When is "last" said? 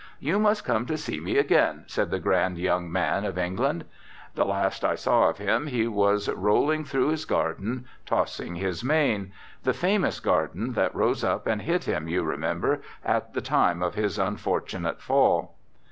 4.45-4.83